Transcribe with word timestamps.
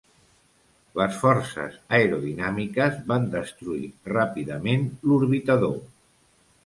Les 0.99 1.17
forces 1.25 1.75
aerodinàmiques 1.97 2.97
van 3.11 3.29
destruir 3.35 3.93
ràpidament 4.15 4.89
l'orbitador. 5.11 5.79